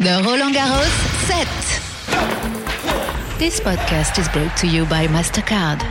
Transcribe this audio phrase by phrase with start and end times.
[0.00, 0.90] The Roland Garros
[1.28, 1.46] set.
[3.38, 5.82] This podcast is brought to you by MasterCard.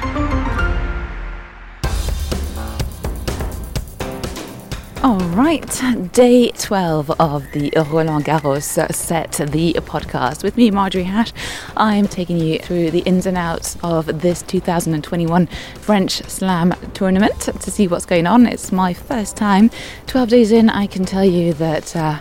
[5.01, 10.43] All right, day 12 of the Roland Garros set, the podcast.
[10.43, 11.31] With me, Marjorie Hash,
[11.77, 15.47] I'm taking you through the ins and outs of this 2021
[15.79, 18.47] French Slam tournament to see what's going on.
[18.47, 19.71] It's my first time.
[20.07, 22.19] 12 days in, I can tell you that uh,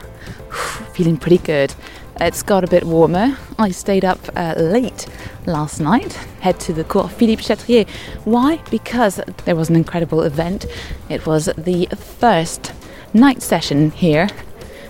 [0.95, 1.75] feeling pretty good.
[2.21, 3.37] It's got a bit warmer.
[3.59, 5.07] I stayed up uh, late
[5.47, 7.89] last night, head to the Court Philippe Chatrier.
[8.25, 8.59] Why?
[8.71, 10.67] Because there was an incredible event.
[11.09, 12.73] It was the first
[13.15, 14.29] night session here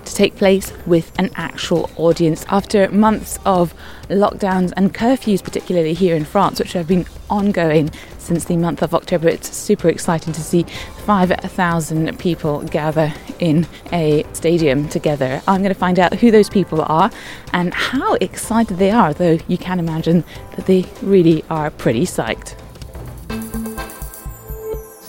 [0.05, 3.73] to take place with an actual audience after months of
[4.09, 7.91] lockdowns and curfews, particularly here in France, which have been ongoing
[8.23, 9.29] since the month of October.
[9.29, 10.65] It's super exciting to see
[11.05, 15.43] 5,000 people gather in a stadium together.
[15.47, 17.11] I'm going to find out who those people are
[17.53, 20.25] and how excited they are, though you can imagine
[20.57, 22.55] that they really are pretty psyched.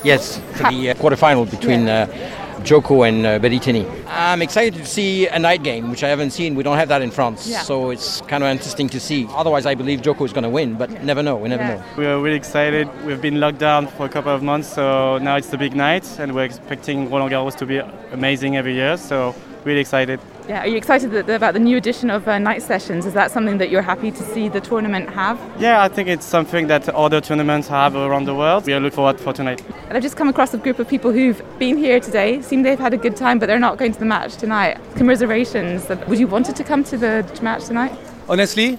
[0.03, 1.87] Yes, for the uh, quarterfinal between.
[1.87, 3.85] Uh, Djoko and uh, Berrettini.
[4.07, 6.55] I'm excited to see a night game, which I haven't seen.
[6.55, 7.61] We don't have that in France, Yeah.
[7.61, 9.27] so it's kind of interesting to see.
[9.35, 11.35] Otherwise, I believe Djoko is going to win, but never know.
[11.35, 11.75] We never Yeah.
[11.75, 11.83] know.
[11.97, 12.87] We are really excited.
[13.05, 16.05] We've been locked down for a couple of months, so now it's the big night,
[16.19, 17.81] and we're expecting Roland Garros to be
[18.13, 18.95] amazing every year.
[18.97, 20.19] So really excited.
[20.47, 23.05] Yeah, are you excited that, about the new edition of uh, night sessions?
[23.05, 25.39] Is that something that you're happy to see the tournament have?
[25.57, 28.65] Yeah, I think it's something that other tournaments have around the world.
[28.65, 29.63] We are looking forward for tonight.
[29.87, 32.77] And I've just come across a group of people who've been here today, seem they've
[32.77, 34.79] had a good time, but they're not going to the match tonight.
[34.95, 35.87] Commiserations.
[36.07, 37.97] Would you wanted to come to the match tonight?
[38.27, 38.77] Honestly,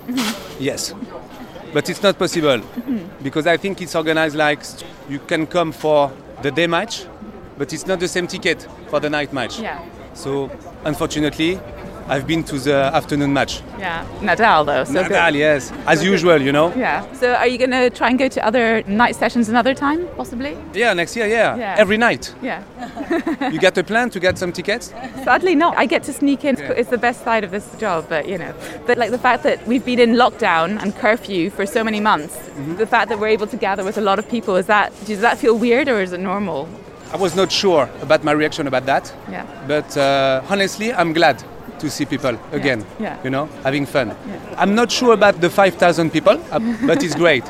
[0.59, 0.93] yes.
[1.73, 2.61] But it's not possible
[3.23, 4.63] because I think it's organized like
[5.09, 6.13] you can come for
[6.43, 7.07] the day match,
[7.57, 9.59] but it's not the same ticket for the night match.
[9.59, 9.83] Yeah.
[10.15, 10.51] So
[10.85, 11.59] unfortunately,
[12.07, 13.63] I've been to the afternoon match.
[13.79, 14.05] Yeah.
[14.21, 14.85] Nadal, though.
[14.85, 15.39] So Nadal, good.
[15.39, 16.71] yes, as usual, you know.
[16.77, 17.11] Yeah.
[17.15, 20.55] So are you going to try and go to other night sessions another time, possibly?
[20.75, 21.75] Yeah, next year, yeah, Yeah.
[21.79, 22.35] every night.
[22.43, 22.63] Yeah.
[23.51, 24.93] You get a plan to get some tickets?
[25.25, 25.77] Sadly, not.
[25.79, 26.57] I get to sneak in.
[26.57, 26.73] Yeah.
[26.73, 28.53] It's the best side of this job, but you know.
[28.87, 32.35] But like the fact that we've been in lockdown and curfew for so many months,
[32.37, 32.77] Mm-hmm.
[32.77, 35.21] the fact that we're able to gather with a lot of people, is that does
[35.21, 36.69] that feel weird or is it normal?
[37.15, 39.47] I was not sure about my reaction about that, Yeah.
[39.69, 41.37] but uh, honestly, I'm glad
[41.79, 42.85] to see people again.
[42.99, 43.17] yeah.
[43.23, 44.17] You know, having fun.
[44.57, 47.45] I'm not sure about the 5,000 people, uh, but it's great.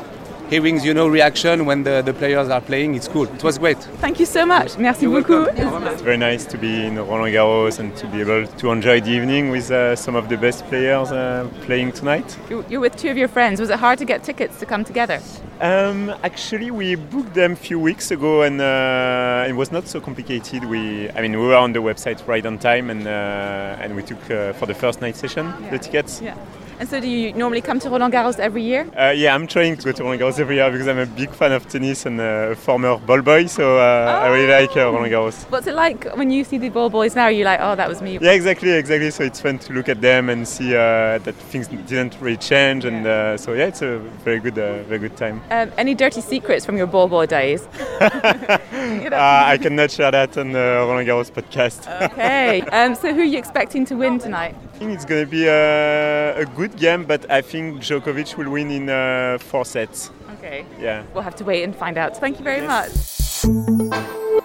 [0.49, 3.23] Hearing, you know, reaction when the, the players are playing, it's cool.
[3.23, 3.79] It was great.
[3.99, 4.77] Thank you so much.
[4.77, 5.47] Merci beaucoup.
[5.57, 9.09] It's very nice to be in Roland Garros and to be able to enjoy the
[9.09, 12.37] evening with uh, some of the best players uh, playing tonight.
[12.49, 13.59] You- You're with two of your friends.
[13.59, 15.19] Was it hard to get tickets to come together?
[15.61, 19.99] Um, actually, we booked them a few weeks ago, and uh, it was not so
[19.99, 20.63] complicated.
[20.65, 24.03] We, I mean, we were on the website right on time, and uh, and we
[24.03, 26.21] took uh, for the first night session the tickets.
[26.21, 26.35] Yeah.
[26.77, 28.85] And so do you normally come to Roland Garros every year?
[28.97, 31.29] Uh, yeah, I'm trying to go to Roland Garros every year because I'm a big
[31.29, 34.91] fan of tennis and uh, a former ball boy, so uh, I really like uh,
[34.91, 35.49] Roland Garros.
[35.49, 37.27] What's it like when you see the ball boys now?
[37.27, 38.19] You're like, oh, that was me.
[38.19, 39.09] Yeah, exactly, exactly.
[39.11, 42.83] So it's fun to look at them and see uh, that things didn't really change,
[42.83, 45.41] and uh, so yeah, it's a very good, uh, very good time.
[45.51, 47.67] Um, any dirty secrets from your ball boy days?
[49.05, 51.87] Uh, I cannot share that on the Roland Garros podcast.
[52.11, 52.63] Okay.
[52.71, 54.55] Um, so who are you expecting to win tonight?
[54.75, 58.49] I think it's going to be a, a good game, but I think Djokovic will
[58.49, 60.11] win in uh, four sets.
[60.33, 60.65] Okay.
[60.77, 61.03] Yeah.
[61.13, 62.17] We'll have to wait and find out.
[62.17, 62.91] Thank you very much.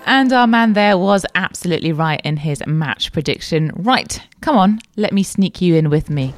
[0.07, 3.73] And our man there was absolutely right in his match prediction.
[3.75, 6.33] Right, come on, let me sneak you in with me.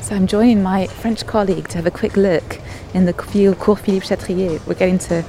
[0.00, 2.60] So I'm joining my French colleague to have a quick look
[2.94, 4.64] in the field Court Philippe Chatrier.
[4.64, 5.24] We're getting to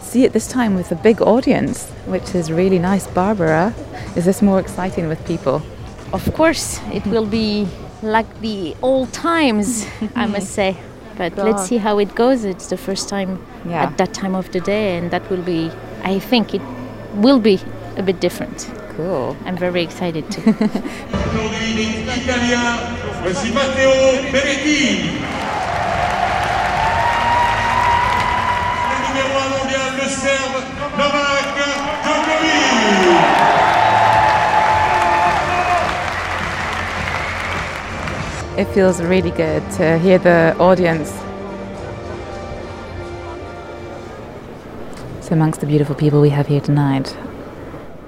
[0.00, 3.06] see it this time with a big audience, which is really nice.
[3.06, 3.74] Barbara,
[4.16, 5.62] is this more exciting with people?
[6.12, 7.66] Of course, it will be
[8.02, 10.76] like the old times, I must say.
[11.16, 12.44] But let's see how it goes.
[12.44, 13.84] It's the first time Yeah.
[13.84, 15.70] at that time of the day, and that will be,
[16.04, 16.62] I think it
[17.14, 17.58] will be
[17.96, 18.70] a bit different.
[18.96, 19.36] Cool.
[19.46, 20.42] I'm very excited too.
[38.56, 41.10] It feels really good to hear the audience.
[45.20, 47.14] So, amongst the beautiful people we have here tonight,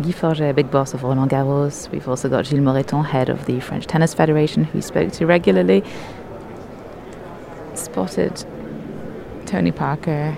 [0.00, 1.91] Guy Forget, big boss of Roland Garros.
[1.91, 5.27] We've also got Gilles Moretton, head of the French Tennis Federation, who we spoke to
[5.27, 5.85] regularly.
[7.75, 8.43] Spotted
[9.45, 10.35] Tony Parker.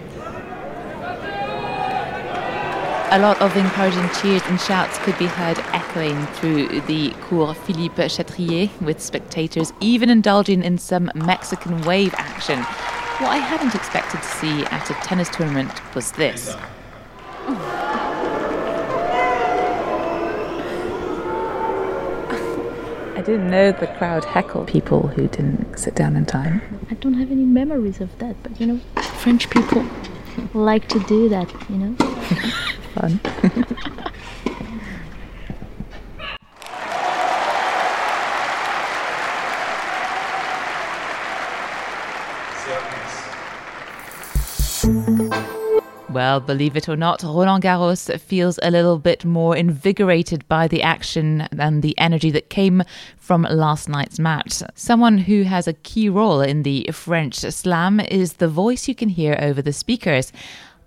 [3.12, 8.00] A lot of encouraging cheers and shouts could be heard echoing through the Court Philippe
[8.04, 12.60] Chatrier, with spectators even indulging in some Mexican wave action.
[12.60, 16.54] What I hadn't expected to see at a tennis tournament was this.
[23.16, 26.62] I didn't know the crowd heckled people who didn't sit down in time.
[26.92, 28.78] I don't have any memories of that, but you know,
[29.18, 29.84] French people
[30.54, 31.96] like to do that, you know.
[32.94, 33.20] Fun.
[46.10, 50.82] Well, believe it or not, Roland Garros feels a little bit more invigorated by the
[50.82, 52.82] action and the energy that came
[53.16, 54.62] from last night's match.
[54.74, 59.08] Someone who has a key role in the French slam is the voice you can
[59.08, 60.32] hear over the speakers.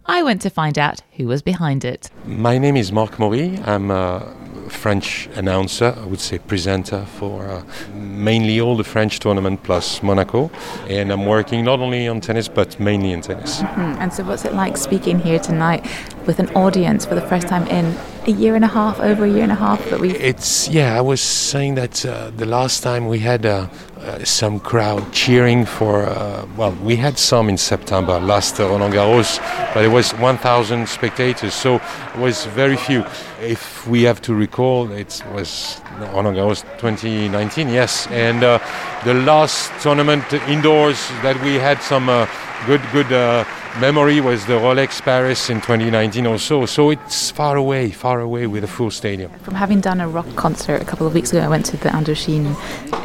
[0.05, 2.09] I went to find out who was behind it.
[2.25, 3.57] My name is Marc Maury.
[3.65, 4.33] I'm a
[4.69, 7.63] French announcer, I would say presenter for uh,
[7.93, 10.49] mainly all the French tournament plus Monaco.
[10.89, 13.61] And I'm working not only on tennis but mainly in tennis.
[13.61, 15.85] Hmm, And so, what's it like speaking here tonight
[16.25, 17.95] with an audience for the first time in
[18.25, 20.97] a year and a half, over a year and a half that we It's, yeah,
[20.97, 23.67] I was saying that uh, the last time we had uh,
[24.03, 29.39] uh, some crowd cheering for, uh, well, we had some in September, last Roland Garros,
[29.73, 33.05] but it was 1,000 spectators, so it was very few.
[33.41, 38.59] If we have to recall, it was Roland Garros 2019, yes, and uh,
[39.03, 42.27] the last tournament indoors that we had some uh,
[42.65, 43.43] good, good uh,
[43.79, 46.65] memory was the Rolex Paris in 2019 also.
[46.65, 49.31] So So it's far away, far away with a full stadium.
[49.39, 51.89] From having done a rock concert a couple of weeks ago, I went to the
[51.89, 52.55] Indochine.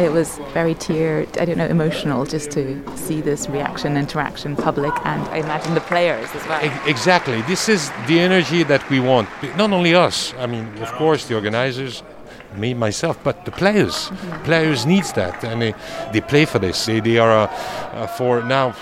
[0.01, 4.93] It was very tear, I don't know, emotional just to see this reaction, interaction, public,
[5.05, 6.61] and I imagine the players as well.
[6.87, 7.41] Exactly.
[7.43, 9.29] This is the energy that we want.
[9.57, 10.35] Not only us.
[10.39, 12.03] I mean, of course, the organizers,
[12.56, 14.11] me myself, but the players.
[14.44, 15.75] Players needs that, and they,
[16.12, 16.87] they play for this.
[16.87, 17.47] They, they are uh,
[17.93, 18.75] uh, for now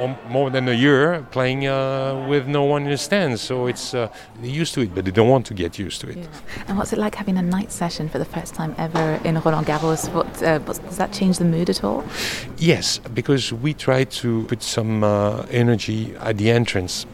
[0.00, 3.40] um, more than a year playing uh, with no one in the stands.
[3.40, 4.08] So it's uh,
[4.40, 6.28] they're used to it, but they don't want to get used to it.
[6.68, 9.66] And what's it like having a night session for the first time ever in Roland
[9.66, 10.12] Garros?
[10.12, 12.04] What, uh, does that change the mood at all?
[12.58, 17.06] Yes, because we try to put some uh, energy at the entrance.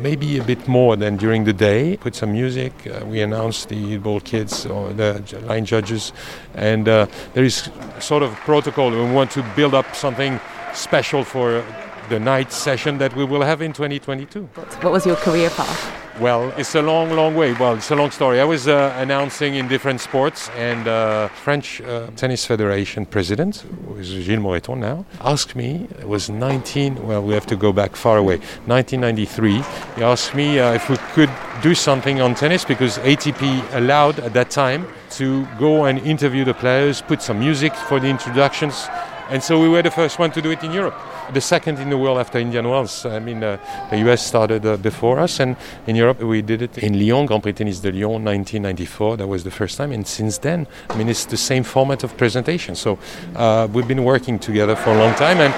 [0.00, 1.96] Maybe a bit more than during the day.
[1.96, 2.72] Put some music.
[2.86, 6.12] Uh, we announce the ball kids or the line judges,
[6.54, 7.68] and uh, there is
[7.98, 8.90] sort of protocol.
[8.90, 10.40] We want to build up something
[10.72, 11.64] special for
[12.08, 14.42] the night session that we will have in 2022.
[14.82, 16.08] What was your career path?
[16.20, 17.52] Well, it's a long, long way.
[17.52, 18.40] Well, it's a long story.
[18.40, 23.94] I was uh, announcing in different sports, and uh, French uh, Tennis Federation president, who
[23.96, 25.86] is Gilles Moretton now, asked me.
[26.00, 27.06] It was 19.
[27.06, 28.38] Well, we have to go back far away.
[28.66, 29.62] 1993.
[29.96, 31.30] He asked me uh, if we could
[31.62, 36.54] do something on tennis because ATP allowed at that time to go and interview the
[36.54, 38.88] players, put some music for the introductions,
[39.30, 40.98] and so we were the first one to do it in Europe.
[41.32, 43.04] The second in the world after Indian Wells.
[43.04, 43.58] I mean, uh,
[43.90, 47.42] the US started uh, before us, and in Europe we did it in Lyon, Grand
[47.42, 49.18] Prix Tennis de Lyon, 1994.
[49.18, 52.16] That was the first time, and since then, I mean, it's the same format of
[52.16, 52.74] presentation.
[52.74, 52.98] So
[53.36, 55.52] uh, we've been working together for a long time, and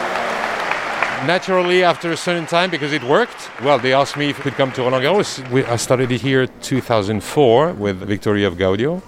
[1.24, 4.54] naturally, after a certain time, because it worked, well, they asked me if I could
[4.54, 5.48] come to Roland Garros.
[5.50, 9.02] We, I started it here 2004 with victoria of Gaudio,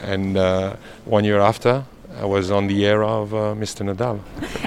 [0.00, 0.76] and uh,
[1.06, 1.84] one year after,
[2.20, 3.82] I was on the era of uh, Mr.
[3.84, 4.20] Nadal.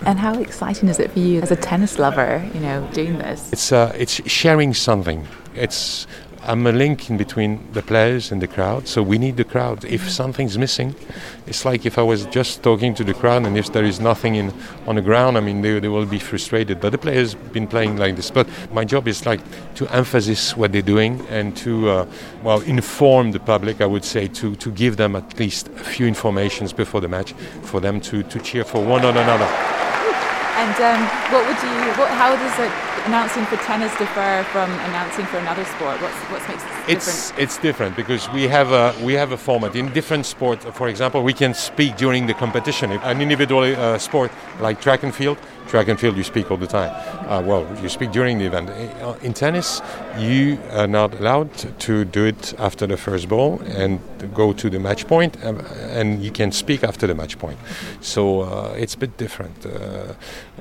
[0.05, 3.51] And how exciting is it for you as a tennis lover, you know, doing this?
[3.51, 5.27] It's uh, it's sharing something.
[5.55, 6.07] It's
[6.47, 9.83] I'm a link in between the players and the crowd, so we need the crowd.
[9.83, 10.95] If something's missing,
[11.45, 14.35] it's like if I was just talking to the crowd, and if there is nothing
[14.35, 14.53] in
[14.87, 16.79] on the ground, I mean, they, they will be frustrated.
[16.79, 18.31] But the players been playing like this.
[18.31, 19.41] But my job is like
[19.75, 22.05] to emphasize what they're doing and to uh,
[22.43, 23.81] well inform the public.
[23.81, 27.33] I would say to to give them at least a few informations before the match
[27.63, 29.76] for them to to cheer for one or another.
[30.57, 32.71] And um, what would you, what, how does it,
[33.05, 36.01] announcing for tennis differ from announcing for another sport?
[36.01, 37.43] What's, what makes it It's different?
[37.43, 40.65] it's different because we have a we have a format in different sports.
[40.73, 42.91] For example, we can speak during the competition.
[42.91, 46.67] An individual uh, sport like track and field, track and field, you speak all the
[46.67, 46.91] time.
[47.27, 48.69] Uh, well, you speak during the event.
[48.69, 49.81] Uh, In tennis,
[50.17, 53.99] you are not allowed to do it after the first ball and
[54.33, 55.59] go to the match point, um,
[55.91, 57.57] and you can speak after the match point.
[58.01, 59.65] So uh, it's a bit different.
[59.65, 60.13] Uh,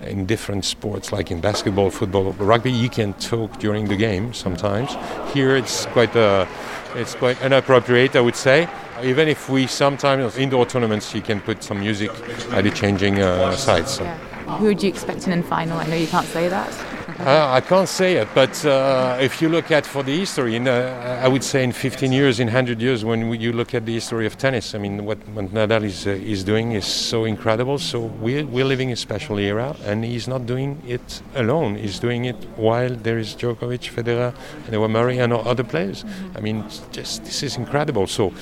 [0.03, 4.97] in different sports, like in basketball, football, rugby, you can talk during the game sometimes.
[5.33, 6.47] Here, it's quite uh,
[6.95, 8.69] it's quite inappropriate, I would say.
[9.03, 12.11] Even if we sometimes indoor tournaments, you can put some music
[12.53, 13.91] at the changing uh, sides.
[13.97, 14.05] So.
[14.47, 15.79] Who would you expect in the final?
[15.79, 16.97] I know you can't say that.
[17.19, 20.69] Uh, I can't say it, but uh, if you look at for the history, in,
[20.69, 23.87] uh, I would say in 15 years, in 100 years, when we, you look at
[23.87, 27.25] the history of tennis, I mean, what, what Nadal is, uh, is doing is so
[27.25, 27.79] incredible.
[27.79, 31.77] So we're, we're living a special era, and he's not doing it alone.
[31.77, 34.35] He's doing it while there is Djokovic, Federer,
[34.65, 36.05] and there were Murray and other players.
[36.35, 38.07] I mean, just this is incredible.
[38.07, 38.33] So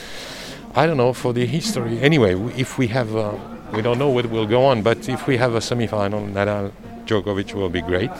[0.74, 2.00] I don't know for the history.
[2.00, 3.38] Anyway, if we have, uh,
[3.74, 6.72] we don't know what will go on, but if we have a semi-final, Nadal.
[7.06, 8.10] Djokovic will be great,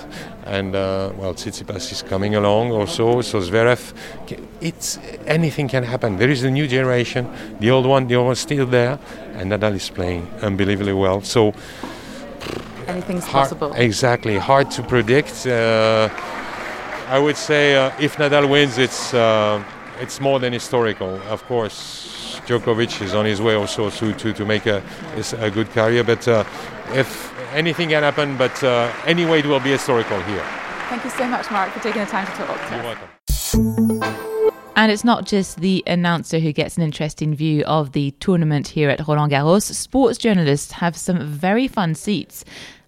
[0.44, 3.23] and uh, well, Tsitsipas is coming along also.
[3.23, 3.94] So Zverev,
[4.61, 6.18] it's anything can happen.
[6.18, 7.26] There is a new generation.
[7.61, 8.99] The old one, the old one's still there,
[9.37, 11.23] and Nadal is playing unbelievably well.
[11.23, 11.54] So
[12.87, 13.73] Anything's hard, possible.
[13.75, 15.46] Exactly, hard to predict.
[15.46, 16.11] Uh,
[17.08, 19.62] I would say uh, if Nadal wins, it's uh,
[20.00, 21.20] it's more than historical.
[21.30, 24.82] Of course, Djokovic is on his way also to to, to make a
[25.38, 26.04] a good career.
[26.04, 26.44] But uh,
[26.92, 30.44] if anything can happen, but uh, anyway, it will be historical here.
[30.88, 32.70] Thank you so much, Marc, for taking the time to talk.
[32.70, 34.14] You're welcome.
[34.76, 38.90] And it's not just the announcer who gets an interesting view of the tournament here
[38.90, 39.72] at Roland Garros.
[39.72, 42.44] Sports journalists have some very fun seats.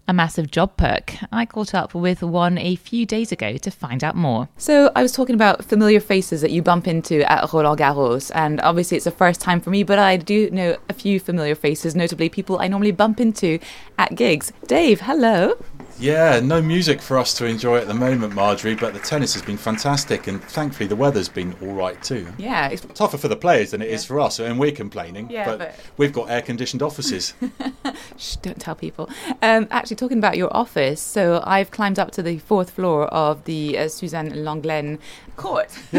[0.08, 1.14] A massive job perk.
[1.32, 4.48] I caught up with one a few days ago to find out more.
[4.56, 8.60] So I was talking about familiar faces that you bump into at Roland Garros, and
[8.60, 11.96] obviously it's the first time for me, but I do know a few familiar faces,
[11.96, 13.58] notably people I normally bump into
[13.98, 14.52] at gigs.
[14.68, 15.54] Dave, hello.
[15.98, 19.42] Yeah, no music for us to enjoy at the moment, Marjorie, but the tennis has
[19.42, 22.26] been fantastic, and thankfully the weather's been all right too.
[22.36, 25.30] Yeah, it's Tougher for the players than it is for us, and we're complaining.
[25.30, 27.32] Yeah, but, but- we've got air-conditioned offices.
[28.18, 29.08] Shh, don't tell people.
[29.40, 33.44] Um, actually, talking about your office, so I've climbed up to the fourth floor of
[33.44, 34.98] the uh, Suzanne Lenglen
[35.36, 35.70] court.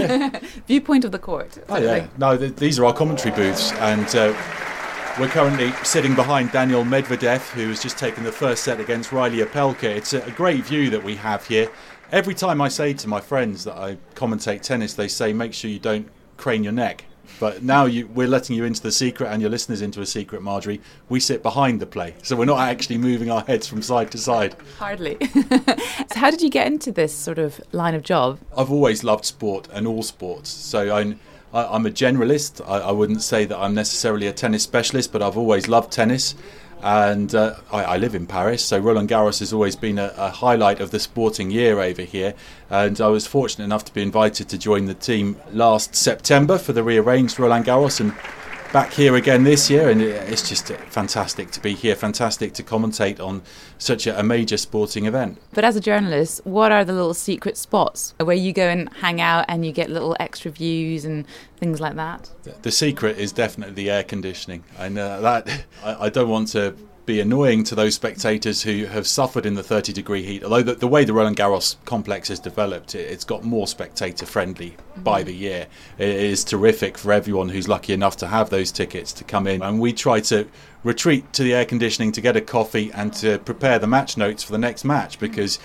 [0.67, 1.57] Viewpoint of the court.
[1.69, 4.33] oh yeah, no, th- these are our commentary booths, and uh,
[5.19, 9.39] we're currently sitting behind Daniil Medvedev, who has just taken the first set against Reilly
[9.39, 9.83] Opelka.
[9.83, 11.71] It's a, great view that we have here.
[12.11, 15.71] Every time I say to my friends that I commentate tennis, they say, "Make sure
[15.71, 16.07] you don't
[16.37, 17.05] crane your neck."
[17.39, 20.41] But now you, we're letting you into the secret and your listeners into a secret,
[20.41, 20.81] Marjorie.
[21.09, 24.17] We sit behind the play, so we're not actually moving our heads from side to
[24.19, 24.55] side.
[24.77, 25.17] Hardly.
[25.33, 28.39] so, how did you get into this sort of line of job?
[28.55, 30.49] I've always loved sport and all sports.
[30.49, 31.19] So I'm,
[31.53, 32.61] I, I'm a generalist.
[32.67, 36.35] I, I wouldn't say that I'm necessarily a tennis specialist, but I've always loved tennis.
[36.83, 40.29] And uh, I, I live in Paris, so Roland Garros has always been a, a
[40.29, 42.35] highlight of the sporting year over here.
[42.69, 46.73] And I was fortunate enough to be invited to join the team last September for
[46.73, 48.13] the rearranged Roland Garros and
[48.71, 49.89] back here again this year.
[49.89, 53.41] And it's just fantastic to be here, fantastic to commentate on
[53.77, 55.37] such a, major sporting event.
[55.53, 59.21] But as a journalist, what are the little secret spots where you go and hang
[59.21, 61.25] out and you get little extra views and
[61.57, 62.29] things like that?
[62.61, 66.75] The secret is definitely the air conditioning, and uh, that I, I don't want to
[67.07, 70.43] be annoying to those spectators who have suffered in the 30 degree heat.
[70.43, 74.25] Although the, the way the Roland Garros complex has developed, it, it's got more spectator
[74.25, 75.67] friendly by the year.
[75.97, 79.63] It is terrific for everyone who's lucky enough to have those tickets to come in,
[79.63, 80.47] and we try to
[80.83, 84.43] retreat to the air conditioning to get a coffee and to prepare the match notes
[84.43, 85.57] for the next match because.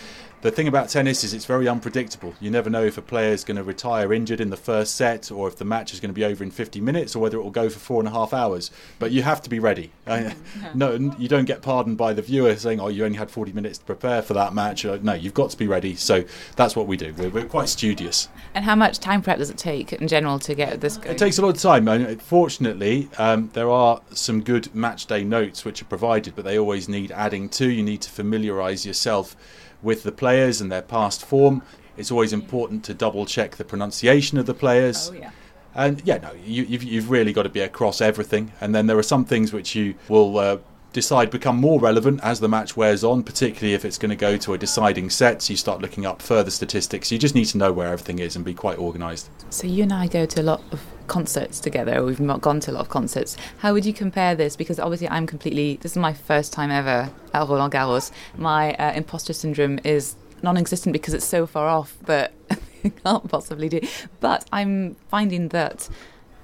[0.42, 2.34] The thing about tennis is it's very unpredictable.
[2.40, 5.30] You never know if a player is going to retire injured in the first set,
[5.30, 7.42] or if the match is going to be over in 50 minutes, or whether it
[7.44, 8.72] will go for four and a half hours.
[8.99, 9.92] But you have to be ready.
[10.04, 10.32] Uh,
[10.75, 13.78] no, you don't get pardoned by the viewer saying, "Oh, you only had 40 minutes
[13.78, 15.94] to prepare for that match." Uh, No, you've got to be ready.
[15.94, 16.25] So
[16.56, 17.14] that's what we do.
[17.16, 18.28] We're, we're quite studious.
[18.54, 21.14] And how much time prep does it take in general to get this going?
[21.14, 21.87] It takes a lot of time.
[21.87, 26.58] And fortunately, um, there are some good match day notes which are provided, but they
[26.58, 27.70] always need adding to.
[27.70, 29.37] You need to familiarise yourself
[29.83, 31.62] with the players and their past form.
[31.97, 35.11] It's always important to double check the pronunciation of the players.
[35.12, 35.31] Oh, yeah.
[35.75, 38.53] And yeah, no, you, you've, you've really got to be across everything.
[38.61, 40.59] And then there are some things which you will uh,
[40.92, 44.37] decide become more relevant as the match wears on, particularly if it's going to go
[44.37, 45.42] to a deciding set.
[45.42, 47.11] So you start looking up further statistics.
[47.11, 49.30] You just need to know where everything is and be quite organised.
[49.50, 52.04] So you and I go to a lot of concerts together.
[52.04, 53.37] We've not gone to a lot of concerts.
[53.58, 54.56] How would you compare this?
[54.56, 55.76] Because obviously I'm completely.
[55.76, 58.11] This is my first time ever at Roland Garros.
[58.37, 63.80] My uh, imposter syndrome is non-existent because it's so far off I can't possibly do.
[64.20, 65.88] But I'm finding that.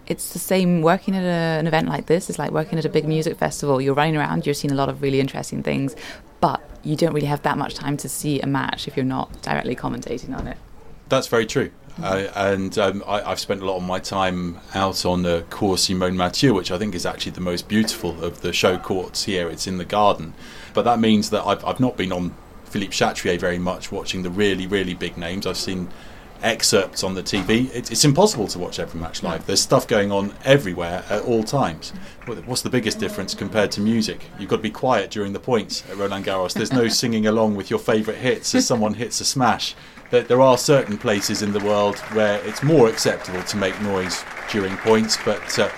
[0.08, 2.28] It's the same working at a, an event like this.
[2.28, 3.80] It's like working at a big music festival.
[3.80, 5.94] You're running around, you're seeing a lot of really interesting things,
[6.40, 9.42] but you don't really have that much time to see a match if you're not
[9.42, 10.56] directly commentating on it.
[11.08, 11.70] That's very true.
[12.02, 15.80] Uh, and um, I, I've spent a lot of my time out on the Court
[15.80, 19.48] Simone Mathieu, which I think is actually the most beautiful of the show courts here.
[19.48, 20.34] It's in the garden.
[20.74, 22.34] But that means that I've, I've not been on
[22.64, 25.46] Philippe Chatrier very much, watching the really, really big names.
[25.46, 25.88] I've seen
[26.42, 27.70] excerpts on the TV.
[27.74, 29.46] It's, it's impossible to watch every match live.
[29.46, 31.92] There's stuff going on everywhere at all times.
[32.46, 34.24] What's the biggest difference compared to music?
[34.38, 36.52] You've got to be quiet during the points at Roland Garros.
[36.52, 39.74] There's no singing along with your favourite hits as someone hits a smash.
[40.10, 44.24] There, there are certain places in the world where it's more acceptable to make noise
[44.50, 45.68] during points, but uh,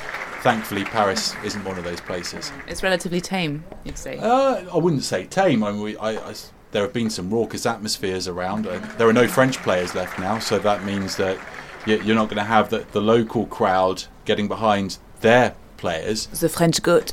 [0.42, 2.52] thankfully Paris isn't one of those places.
[2.68, 4.18] It's relatively tame, you'd say.
[4.18, 5.64] Uh, I wouldn't say tame.
[5.64, 6.34] I mean, we, I, I-
[6.72, 8.66] there have been some raucous atmospheres around.
[8.66, 11.38] Uh, there are no French players left now, so that means that
[11.86, 16.26] you- you're not going to have the, the local crowd getting behind their players.
[16.26, 17.12] the French goat.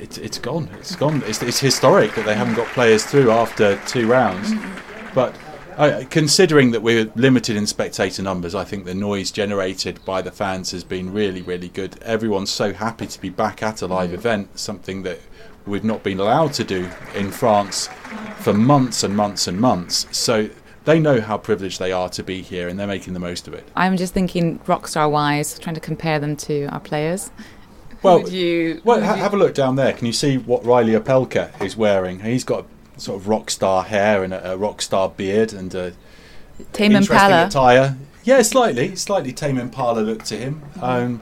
[0.00, 0.68] It's, it's gone.
[0.78, 1.22] It's gone.
[1.26, 4.52] It's, it's historic that they haven't got players through after two rounds.
[5.14, 5.34] But
[5.76, 10.30] uh, considering that we're limited in spectator numbers, I think the noise generated by the
[10.30, 12.00] fans has been really, really good.
[12.02, 15.20] Everyone's so happy to be back at a live event, something that
[15.68, 17.88] we've not been allowed to do in France
[18.38, 20.06] for months and months and months.
[20.16, 20.48] So
[20.84, 23.54] they know how privileged they are to be here and they're making the most of
[23.54, 23.68] it.
[23.76, 27.30] I'm just thinking rock star wise, trying to compare them to our players.
[28.02, 29.92] Well, Would you, Well, ha- you- have a look down there.
[29.92, 32.20] Can you see what Reilly Opelka is wearing?
[32.20, 32.64] He's got
[32.96, 35.92] sort of rock star hair and a, a rock star beard and a
[36.72, 37.46] Tame interesting Impala.
[37.46, 37.96] attire.
[38.24, 40.62] Yeah, slightly, slightly Tame Impala look to him.
[40.80, 41.20] Um,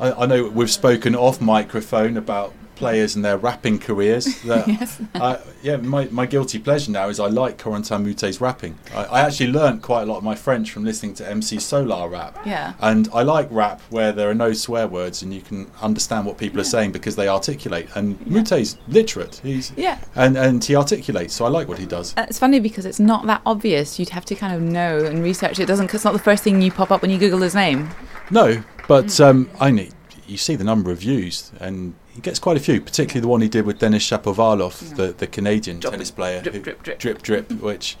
[0.00, 4.26] I, I know we've spoken off microphone about players and their rapping careers.
[4.44, 5.00] That, Yes.
[5.14, 8.78] uh, yeah, my, my guilty pleasure now is I like Corentin Moutet's rapping.
[8.94, 12.10] I, I actually learnt quite a lot of my French from listening to MC Solaar
[12.10, 12.38] rap.
[12.44, 12.74] Yeah.
[12.80, 16.36] And I like rap where there are no swear words and you can understand what
[16.38, 17.88] people are saying because they articulate.
[17.94, 19.40] And Moutet's literate.
[19.42, 19.98] He's Yeah.
[20.14, 21.34] and and he articulates.
[21.34, 22.14] So I like what he does.
[22.16, 23.98] Uh, It's funny because it's not that obvious.
[23.98, 25.58] You'd have to kind of know and research.
[25.58, 25.92] It doesn't.
[25.94, 27.90] It's not the first thing you pop up when you Google his name.
[28.30, 29.92] No, but um, I need.
[30.26, 32.80] You see the number of views, and he gets quite a few.
[32.80, 36.60] Particularly the one he did with Denis Shapovalov, the the Canadian tennis player, drip, who-
[36.62, 36.98] drip, drip.
[36.98, 37.96] drip, drip, which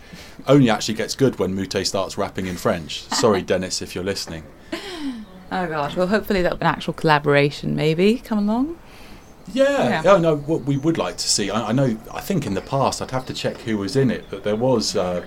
[0.46, 3.02] only actually gets good when Moutet starts rapping in French.
[3.10, 4.44] Sorry, Denis, if you're listening.
[5.52, 5.96] Oh gosh.
[5.96, 7.76] Well, hopefully that'll be an actual collaboration.
[7.76, 8.78] Maybe come along.
[9.52, 10.02] Yeah, Yeah.
[10.04, 10.18] yeah.
[10.18, 11.50] no, what we would like to see.
[11.50, 11.98] I, I know.
[12.12, 14.56] I think in the past, I'd have to check who was in it, but there
[14.56, 15.22] was uh,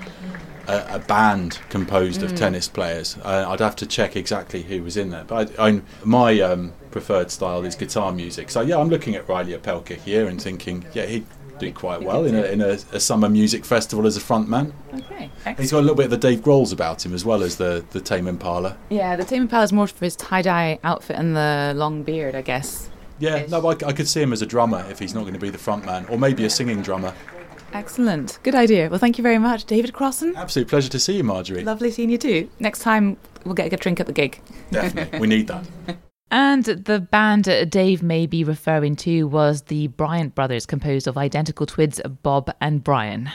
[0.68, 2.38] a, a band composed of Mm.
[2.38, 3.16] tennis players.
[3.24, 5.24] Uh, I'd have to check exactly who was in there.
[5.24, 8.50] But I, I, my um, preferred style is guitar music.
[8.50, 11.26] So yeah, I'm looking at Reilly Opelka here and thinking, yeah, he'd
[11.60, 14.74] do quite well in a in a, a summer music festival as a frontman.
[14.94, 15.30] Okay.
[15.58, 17.86] He's got a little bit of the Dave Grohl's about him as well as the
[17.92, 18.78] the Tame Impala.
[18.90, 22.36] Yeah, the Tame Impala is more for his tie dye outfit and the long beard,
[22.36, 22.90] I guess.
[23.20, 25.40] Yeah, no, I, I could see him as a drummer if he's not going to
[25.40, 27.14] be the frontman, or maybe a singing drummer.
[27.74, 28.40] Excellent.
[28.44, 28.90] Good idea.
[28.90, 30.36] Well, thank you very much, David Crossan.
[30.36, 31.64] Absolute pleasure to see you, Marjorie.
[31.64, 32.50] Lovely seeing you too.
[32.60, 34.40] Next time we'll get a good drink at the gig.
[34.72, 35.66] Definitely, we need that.
[36.30, 41.66] And the band Dave may be referring to was the Bryan brothers, composed of identical
[41.66, 43.30] twins Bob and Brian.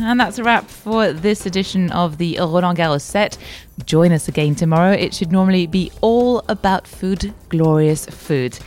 [0.00, 3.36] And that's a wrap for this edition of the Roland Garros set.
[3.84, 4.92] Join us again tomorrow.
[4.92, 8.58] It should normally be all about food, glorious food.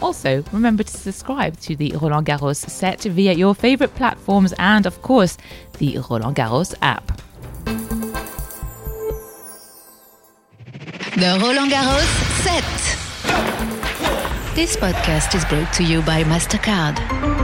[0.00, 5.02] Also, remember to subscribe to the Roland Garros set via your favorite platforms and, of
[5.02, 5.38] course,
[5.78, 7.20] the Roland Garros app.
[11.16, 12.12] The Roland Garros
[12.44, 12.62] set.
[14.54, 17.35] This podcast is brought to you by MasterCard.